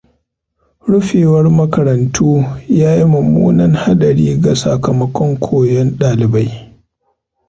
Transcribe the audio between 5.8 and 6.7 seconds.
ɗalibai.